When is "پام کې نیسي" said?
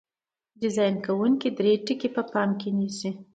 2.31-3.09